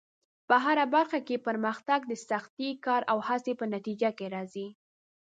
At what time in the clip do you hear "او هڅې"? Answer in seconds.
3.11-3.53